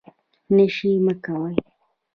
[0.55, 1.55] نشې مه کوئ